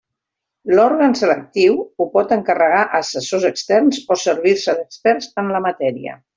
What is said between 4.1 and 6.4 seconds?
o servir-se d'experts en la matèria.